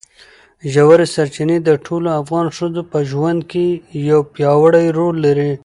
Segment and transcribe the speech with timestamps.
[0.73, 3.65] ژورې سرچینې د ټولو افغان ښځو په ژوند کې
[4.11, 5.51] یو پیاوړی رول لري.